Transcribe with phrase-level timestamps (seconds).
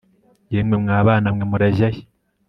[0.53, 2.01] yemwe mwa bana mwe murajya he